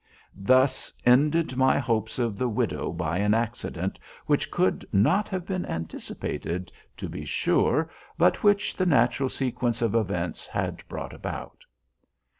Thus 0.35 0.91
ended 1.05 1.55
my 1.55 1.77
hopes 1.77 2.17
of 2.17 2.35
the 2.35 2.49
widow 2.49 2.91
by 2.91 3.19
an 3.19 3.35
accident 3.35 3.99
which 4.25 4.49
could 4.49 4.83
not 4.91 5.29
have 5.29 5.45
been 5.45 5.63
anticipated, 5.63 6.71
to 6.97 7.07
be 7.07 7.23
sure, 7.23 7.87
but 8.17 8.41
which 8.41 8.75
the 8.75 8.87
natural 8.87 9.29
sequence 9.29 9.79
of 9.79 9.93
events 9.93 10.47
had 10.47 10.81
brought 10.89 11.13
about. 11.13 11.63